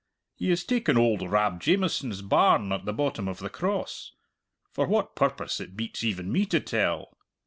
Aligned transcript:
He 0.35 0.49
has 0.49 0.63
taken 0.63 0.97
oald 0.97 1.21
Rab 1.21 1.61
Jamieson's 1.61 2.23
barn 2.23 2.71
at 2.71 2.85
the 2.85 2.91
bottom 2.91 3.27
of 3.27 3.37
the 3.37 3.51
Cross 3.51 4.13
for 4.71 4.87
what 4.87 5.13
purpose 5.15 5.59
it 5.59 5.77
beats 5.77 6.03
even 6.03 6.31
me 6.31 6.47
to 6.47 6.59
tell! 6.59 7.15